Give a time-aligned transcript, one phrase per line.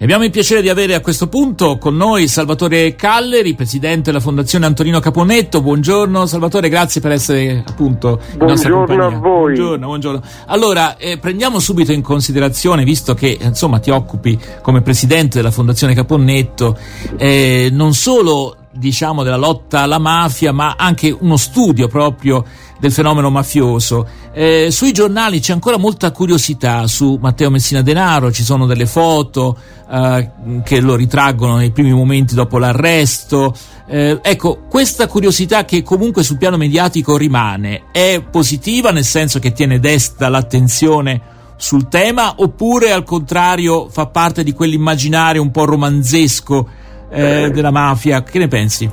[0.00, 4.64] Abbiamo il piacere di avere a questo punto con noi Salvatore Calleri, presidente della Fondazione
[4.64, 5.60] Antonino Caponnetto.
[5.60, 9.06] Buongiorno Salvatore, grazie per essere appunto in nostra compagnia.
[9.06, 9.54] a voi.
[9.54, 10.22] Buongiorno, buongiorno.
[10.46, 15.94] Allora, eh, prendiamo subito in considerazione, visto che insomma ti occupi come presidente della Fondazione
[15.94, 16.78] Caponnetto,
[17.16, 22.44] eh, non solo diciamo della lotta alla mafia, ma anche uno studio proprio
[22.78, 24.06] del fenomeno mafioso.
[24.32, 29.56] Eh, sui giornali c'è ancora molta curiosità su Matteo Messina Denaro, ci sono delle foto
[29.90, 30.30] eh,
[30.64, 33.54] che lo ritraggono nei primi momenti dopo l'arresto.
[33.86, 39.52] Eh, ecco, questa curiosità che comunque sul piano mediatico rimane è positiva nel senso che
[39.52, 46.68] tiene desta l'attenzione sul tema oppure al contrario fa parte di quell'immaginario un po' romanzesco
[47.10, 48.22] eh, della mafia?
[48.22, 48.90] Che ne pensi?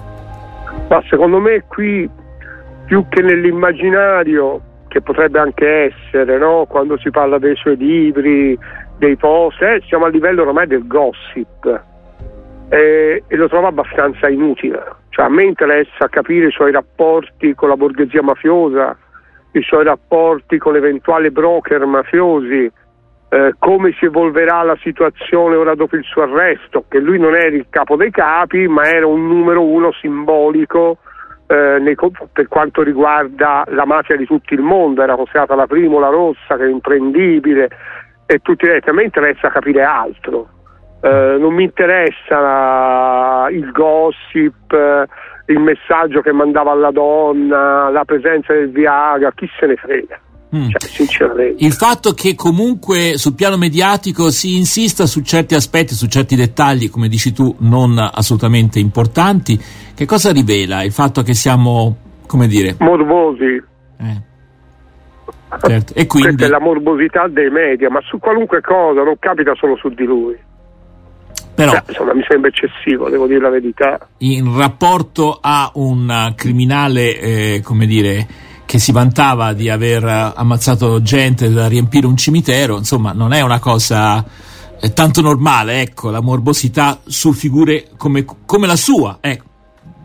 [0.90, 2.10] Ma secondo me qui
[2.86, 6.66] più che nell'immaginario, che potrebbe anche essere, no?
[6.68, 8.58] quando si parla dei suoi libri,
[8.98, 11.84] dei post, eh, siamo a livello ormai del gossip
[12.70, 14.82] eh, e lo trovo abbastanza inutile.
[15.10, 18.98] Cioè, a me interessa capire i suoi rapporti con la borghesia mafiosa,
[19.52, 22.70] i suoi rapporti con eventuali broker mafiosi,
[23.36, 27.54] eh, come si evolverà la situazione ora dopo il suo arresto, che lui non era
[27.54, 31.00] il capo dei capi, ma era un numero uno simbolico
[31.48, 31.98] eh, nei,
[32.32, 36.56] per quanto riguarda la mafia di tutto il mondo, era considerata la prima, la rossa,
[36.56, 37.68] che è imprendibile
[38.26, 40.48] e tutti detto, a me interessa capire altro,
[41.02, 45.08] eh, non mi interessa il gossip,
[45.48, 50.20] il messaggio che mandava alla donna, la presenza del Viagra, chi se ne frega.
[50.56, 50.70] Mm.
[50.70, 56.36] Cioè, il fatto che comunque sul piano mediatico si insista su certi aspetti, su certi
[56.36, 59.60] dettagli, come dici tu, non assolutamente importanti,
[59.94, 60.84] che cosa rivela?
[60.84, 62.76] Il fatto che siamo, come dire...
[62.80, 63.62] Morbosi.
[63.98, 64.34] Eh.
[65.60, 65.94] Certo.
[65.94, 66.36] E quindi...
[66.36, 70.04] Questa è la morbosità dei media, ma su qualunque cosa, non capita solo su di
[70.04, 70.38] lui.
[71.56, 74.08] Però, Beh, insomma, mi sembra eccessivo, devo dire la verità.
[74.20, 78.28] In rapporto a un criminale, eh, come dire,
[78.76, 80.04] che si vantava di aver
[80.36, 84.22] ammazzato gente da riempire un cimitero, insomma, non è una cosa
[84.82, 89.46] eh, tanto normale, ecco, la morbosità su figure come, come la sua, ecco.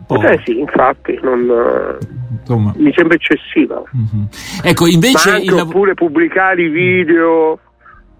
[0.07, 1.97] Eh sì, infatti, non,
[2.39, 2.73] Insomma.
[2.77, 3.81] mi sembra eccessiva.
[3.95, 4.23] Mm-hmm.
[4.63, 5.53] Ecco, invece anche il...
[5.53, 7.59] oppure pubblicare i video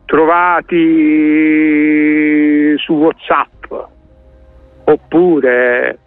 [0.06, 0.75] trovati
[2.78, 3.74] su WhatsApp,
[4.84, 6.00] oppure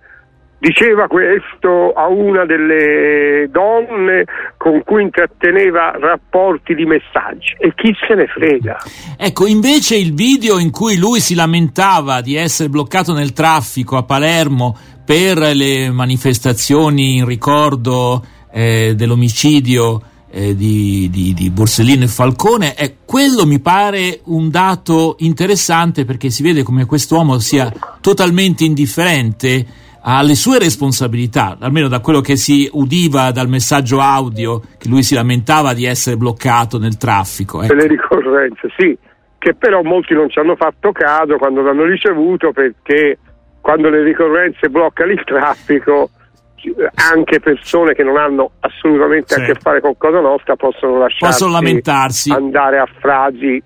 [0.64, 4.24] Diceva questo a una delle donne
[4.56, 8.78] con cui intratteneva rapporti di messaggi e chi se ne frega.
[9.18, 14.04] Ecco, invece il video in cui lui si lamentava di essere bloccato nel traffico a
[14.04, 14.74] Palermo
[15.04, 22.96] per le manifestazioni in ricordo eh, dell'omicidio eh, di, di, di, Borsellino e Falcone, eh,
[23.04, 27.70] quello mi pare un dato interessante perché si vede come quest'uomo sia
[28.00, 34.60] totalmente indifferente ha le sue responsabilità, almeno da quello che si udiva dal messaggio audio
[34.78, 37.62] che lui si lamentava di essere bloccato nel traffico.
[37.62, 37.72] Ecco.
[37.72, 38.96] Le ricorrenze, sì,
[39.38, 43.18] che però molti non ci hanno fatto caso quando l'hanno ricevuto perché
[43.62, 46.10] quando le ricorrenze bloccano il traffico
[46.94, 49.40] anche persone che non hanno assolutamente sì.
[49.40, 53.62] a che fare con cosa nostra possono lasciarsi possono lamentarsi andare a frasi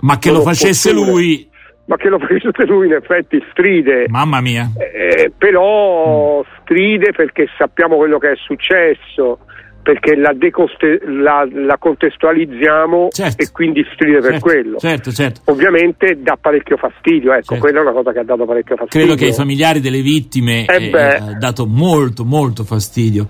[0.00, 1.49] ma che lo facesse lui
[1.90, 4.06] ma che lo facesse lui in effetti stride.
[4.08, 4.70] Mamma mia.
[4.78, 6.42] Eh, però mm.
[6.62, 9.40] stride perché sappiamo quello che è successo,
[9.82, 13.42] perché la, decoste- la, la contestualizziamo certo.
[13.42, 14.78] e quindi stride certo, per quello.
[14.78, 15.40] Certo, certo.
[15.50, 17.64] Ovviamente dà parecchio fastidio, ecco, certo.
[17.64, 19.06] quella è una cosa che ha dato parecchio fastidio.
[19.06, 23.26] Credo che ai familiari delle vittime eh eh, ha dato molto, molto fastidio.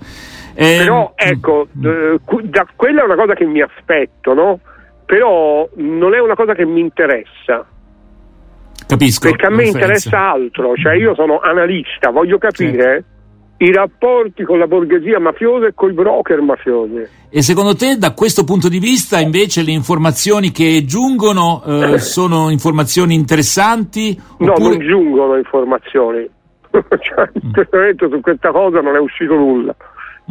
[0.53, 1.85] Eh, però ecco, mm.
[1.85, 4.59] eh, da, quella è una cosa che mi aspetto, no?
[5.03, 7.65] Però non è una cosa che mi interessa
[8.91, 9.29] Capisco.
[9.29, 13.05] Perché a me interessa altro, cioè io sono analista, voglio capire
[13.57, 13.63] sì.
[13.63, 17.07] i rapporti con la borghesia mafiosa e con i broker mafiosi.
[17.29, 22.49] E secondo te, da questo punto di vista, invece, le informazioni che giungono eh, sono
[22.49, 24.19] informazioni interessanti?
[24.39, 26.29] No, non giungono informazioni.
[26.71, 29.73] cioè, in questo momento su questa cosa non è uscito nulla.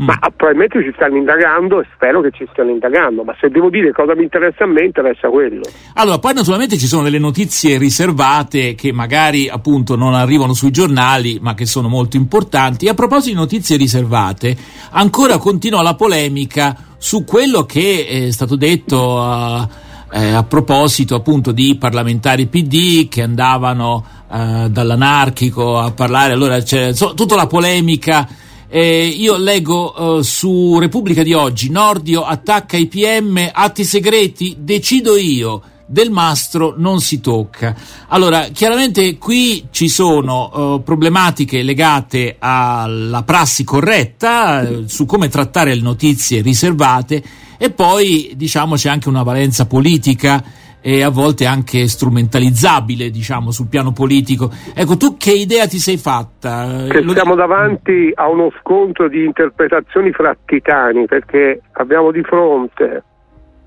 [0.00, 0.06] Mm.
[0.06, 3.92] Ma probabilmente ci stanno indagando e spero che ci stiano indagando, ma se devo dire
[3.92, 5.60] cosa mi interessa a me, interessa quello.
[5.94, 11.38] Allora, poi naturalmente ci sono delle notizie riservate che magari appunto non arrivano sui giornali,
[11.42, 12.86] ma che sono molto importanti.
[12.86, 14.56] E a proposito di notizie riservate,
[14.92, 19.68] ancora continua la polemica su quello che è stato detto a,
[20.12, 24.02] eh, a proposito appunto di parlamentari PD che andavano
[24.32, 28.26] eh, dall'anarchico a parlare, allora c'è so, tutta la polemica
[28.70, 35.16] eh, io leggo eh, su Repubblica di oggi, Nordio attacca i PM, atti segreti, decido
[35.16, 35.62] io.
[35.90, 37.74] del mastro non si tocca.
[38.10, 45.74] Allora, chiaramente qui ci sono uh, problematiche legate alla prassi corretta uh, su come trattare
[45.74, 47.20] le notizie riservate
[47.58, 50.44] e poi diciamo c'è anche una valenza politica
[50.82, 54.50] e a volte anche strumentalizzabile, diciamo, sul piano politico.
[54.74, 56.86] Ecco, tu che idea ti sei fatta?
[56.88, 63.04] Che siamo davanti a uno scontro di interpretazioni fra titani, perché abbiamo di fronte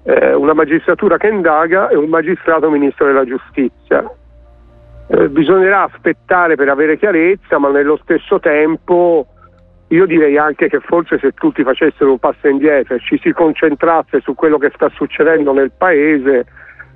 [0.04, 4.10] eh, una magistratura che indaga e un magistrato ministro della giustizia.
[5.08, 9.28] Eh, bisognerà aspettare per avere chiarezza, ma nello stesso tempo
[9.88, 14.22] io direi anche che forse se tutti facessero un passo indietro e ci si concentrasse
[14.22, 16.46] su quello che sta succedendo nel paese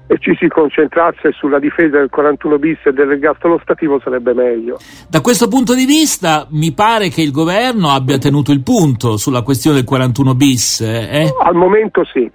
[0.07, 4.77] e ci si concentrasse sulla difesa del 41 bis e dell'ergastolo stativo sarebbe meglio.
[5.09, 9.41] Da questo punto di vista mi pare che il governo abbia tenuto il punto sulla
[9.41, 10.81] questione del 41 bis.
[10.81, 11.33] Eh?
[11.43, 12.29] Al momento sì.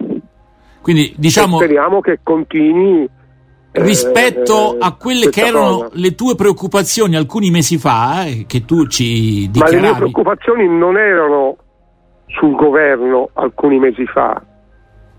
[0.82, 1.60] Quindi diciamo...
[1.60, 3.08] E speriamo che continui.
[3.74, 5.90] Eh, rispetto eh, a quelle che erano cosa.
[5.94, 9.76] le tue preoccupazioni alcuni mesi fa, eh, che tu ci dichiaravi.
[9.76, 11.56] Ma le mie preoccupazioni non erano
[12.26, 14.42] sul governo alcuni mesi fa,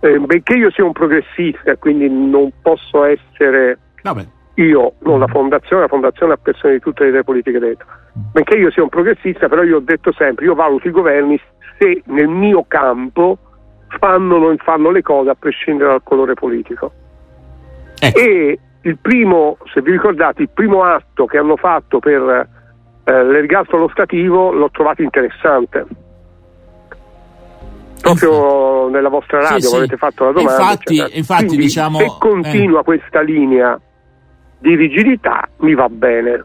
[0.04, 4.26] eh, benché io sia un progressista, quindi non posso essere Vabbè.
[4.56, 7.88] io, non la fondazione, la fondazione ha persone di tutte le idee politiche dentro.
[8.34, 11.40] Benché io sia un progressista, però io ho detto sempre, io valuto i governi
[11.80, 13.38] se nel mio campo
[13.98, 16.92] fanno o non fanno le cose a prescindere dal colore politico.
[17.98, 18.20] Ecco.
[18.20, 22.50] E il primo, se vi ricordate, il primo atto che hanno fatto per
[23.06, 25.86] eh, l'ergastolo stativo l'ho trovato interessante
[28.04, 30.52] proprio nella vostra radio sì, avete fatto la domanda.
[30.52, 32.84] Infatti, cioè, infatti diciamo, se continua eh.
[32.84, 33.80] questa linea
[34.60, 36.44] di rigidità mi va bene,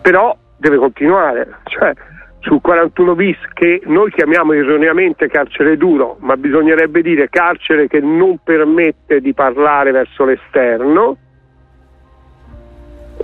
[0.00, 1.58] però deve continuare.
[1.64, 1.92] Cioè,
[2.40, 8.38] sul 41 bis che noi chiamiamo erroneamente carcere duro, ma bisognerebbe dire carcere che non
[8.42, 11.16] permette di parlare verso l'esterno,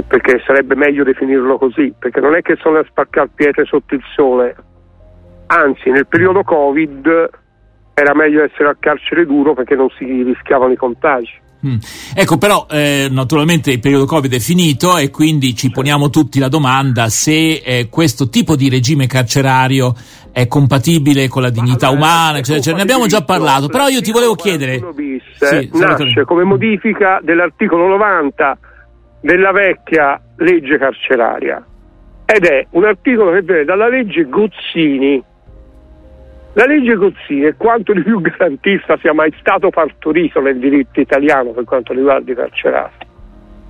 [0.06, 4.02] perché sarebbe meglio definirlo così, perché non è che sono a spaccare pietre sotto il
[4.14, 4.54] sole,
[5.54, 7.30] anzi nel periodo Covid
[7.94, 11.42] era meglio essere al carcere duro perché non si rischiavano i contagi.
[11.66, 11.76] Mm.
[12.14, 16.48] Ecco, però eh, naturalmente il periodo Covid è finito e quindi ci poniamo tutti la
[16.48, 19.94] domanda se eh, questo tipo di regime carcerario
[20.30, 22.76] è compatibile con la dignità Ma, umana, eccetera, eccetera.
[22.76, 24.78] Ne abbiamo già parlato, però io ti volevo chiedere...
[24.94, 28.58] Bis, sì, nasce come modifica dell'articolo 90
[29.22, 31.64] della vecchia legge carceraria
[32.26, 35.22] ed è un articolo che viene dalla legge Gozzini
[36.54, 41.50] la legge Gozzini è quanto di più garantista sia mai stato partorito nel diritto italiano
[41.50, 43.12] per quanto riguarda i carcerati.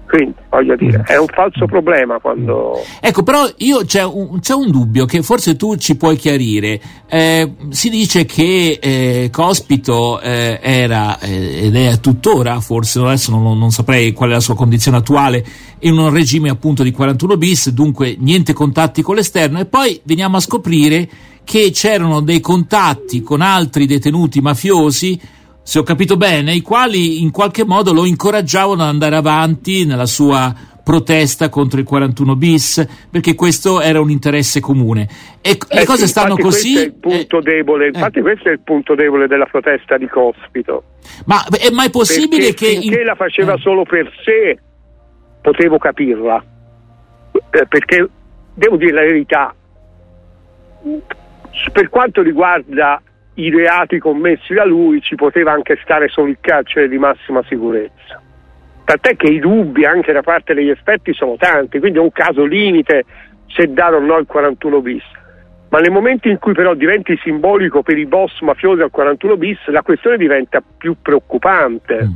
[0.06, 2.74] Quindi, voglio dire, è un falso problema quando...
[3.00, 6.78] Ecco, però io c'è un, c'è un dubbio che forse tu ci puoi chiarire.
[7.08, 13.58] Eh, si dice che eh, Cospito eh, era, eh, ed è tuttora, forse adesso non,
[13.58, 15.42] non, saprei qual è la sua condizione attuale,
[15.80, 20.36] in un regime appunto di 41 bis, dunque niente contatti con l'esterno, e poi veniamo
[20.36, 21.08] a scoprire
[21.44, 25.20] che c'erano dei contatti con altri detenuti mafiosi,
[25.62, 30.06] se ho capito bene, i quali in qualche modo lo incoraggiavano ad andare avanti nella
[30.06, 30.54] sua
[30.84, 35.08] protesta contro il 41 bis, perché questo era un interesse comune.
[35.40, 36.74] E eh le cose stanno così.
[36.74, 38.22] Questo è il punto eh, debole, infatti, eh.
[38.22, 40.84] questo è il punto debole della protesta di Cospito.
[41.24, 42.80] Ma è mai possibile perché che.
[42.80, 43.06] Finché in...
[43.06, 43.58] la faceva eh.
[43.58, 44.58] solo per sé,
[45.40, 46.44] potevo capirla.
[47.50, 48.08] Eh, perché
[48.54, 49.54] devo dire la verità,
[51.72, 53.00] per quanto riguarda
[53.34, 58.20] i reati commessi da lui ci poteva anche stare solo il carcere di massima sicurezza.
[58.84, 62.44] Tant'è che i dubbi anche da parte degli esperti sono tanti, quindi è un caso
[62.44, 63.04] limite
[63.48, 65.04] se dare o no il 41 bis.
[65.70, 69.58] Ma nel momento in cui però diventi simbolico per i boss mafiosi al 41 bis,
[69.66, 72.04] la questione diventa più preoccupante.
[72.04, 72.14] Mm.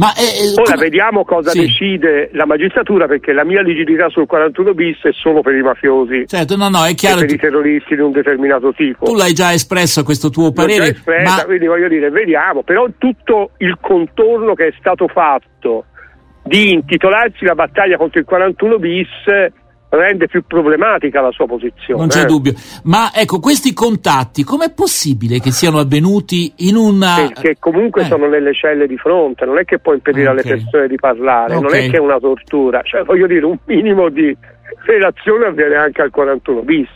[0.00, 0.84] Ma, eh, eh Ora come...
[0.88, 1.60] vediamo cosa sì.
[1.60, 6.24] decide la magistratura perché la mia rigidità sul 41 bis è solo per i mafiosi.
[6.26, 7.18] Certo, no, no, è chiaro.
[7.18, 7.34] per tu...
[7.34, 9.04] i terroristi di un determinato tipo.
[9.04, 10.78] Tu l'hai già espresso questo tuo parere.
[10.78, 11.44] L'ho già espressa, ma...
[11.44, 15.84] quindi voglio dire, vediamo, però tutto il contorno che è stato fatto
[16.44, 19.06] di intitolarsi la battaglia contro il 41 bis
[19.90, 22.00] rende più problematica la sua posizione.
[22.00, 22.26] Non c'è eh.
[22.26, 22.52] dubbio.
[22.84, 27.28] Ma ecco, questi contatti, com'è possibile che siano avvenuti in una...
[27.32, 28.04] Perché comunque eh.
[28.04, 30.40] sono nelle celle di fronte, non è che può impedire okay.
[30.40, 31.62] alle persone di parlare, okay.
[31.62, 32.82] non è che è una tortura.
[32.82, 34.34] Cioè, voglio dire, un minimo di
[34.86, 36.88] relazione avviene anche al 41 bis.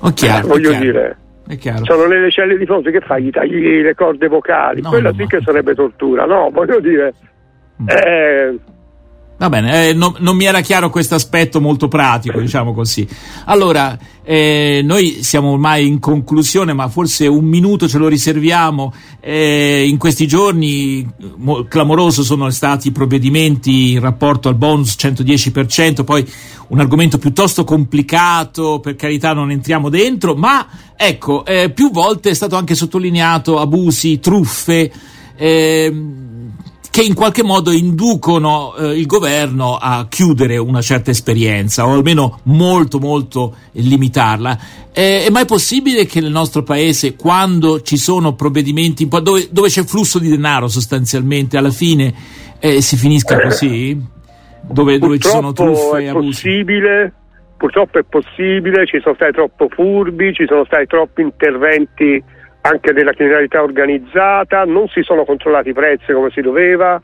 [0.00, 1.18] Oh, chiaro, eh, voglio dire...
[1.82, 3.24] Sono nelle celle di fronte che fai?
[3.24, 5.26] Gli tagli le corde vocali, no, quella no, sì no.
[5.26, 6.48] che sarebbe tortura, no?
[6.50, 7.12] Voglio dire,
[7.82, 7.86] mm.
[7.86, 8.58] eh,
[9.36, 13.06] Va bene, eh, no, non mi era chiaro questo aspetto molto pratico, diciamo così.
[13.46, 18.94] Allora, eh, noi siamo ormai in conclusione, ma forse un minuto ce lo riserviamo.
[19.18, 21.04] Eh, in questi giorni
[21.36, 26.24] mo, clamoroso sono stati i provvedimenti in rapporto al bonus 110%, poi
[26.68, 30.64] un argomento piuttosto complicato, per carità non entriamo dentro, ma
[30.96, 34.92] ecco, eh, più volte è stato anche sottolineato abusi, truffe.
[35.36, 35.92] Eh,
[36.94, 42.38] che in qualche modo inducono eh, il governo a chiudere una certa esperienza o almeno
[42.44, 44.56] molto molto limitarla.
[44.92, 49.82] Eh, è mai possibile che nel nostro paese, quando ci sono provvedimenti dove, dove c'è
[49.82, 52.14] flusso di denaro sostanzialmente, alla fine
[52.60, 54.00] eh, si finisca così?
[54.60, 56.28] Dove, dove ci sono truffe e abusi?
[56.28, 57.12] Possibile,
[57.56, 62.22] purtroppo è possibile, ci sono stati troppo furbi, ci sono stati troppi interventi
[62.66, 67.00] anche della criminalità organizzata, non si sono controllati i prezzi come si doveva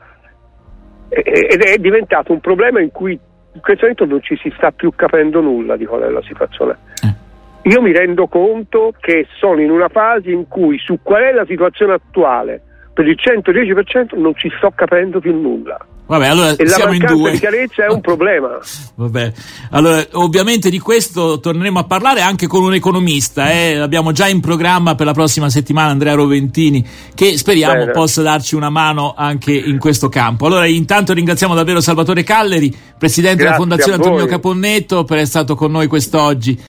[1.07, 4.91] ed è diventato un problema in cui in questo momento non ci si sta più
[4.95, 6.77] capendo nulla di qual è la situazione.
[7.03, 7.69] Eh.
[7.69, 11.45] Io mi rendo conto che sono in una fase in cui su qual è la
[11.45, 12.61] situazione attuale
[12.93, 15.77] per il 110% non ci sto capendo più nulla.
[16.11, 17.31] Vabbè, allora e siamo in due.
[17.31, 18.59] La chiarezza è un problema.
[18.95, 19.31] Vabbè,
[19.69, 23.75] allora ovviamente di questo torneremo a parlare anche con un economista, eh?
[23.75, 27.91] l'abbiamo già in programma per la prossima settimana, Andrea Roventini, che speriamo Bene.
[27.91, 30.47] possa darci una mano anche in questo campo.
[30.47, 35.55] Allora, intanto ringraziamo davvero Salvatore Calleri, presidente Grazie della Fondazione Antonio Caponnetto, per essere stato
[35.55, 36.59] con noi quest'oggi.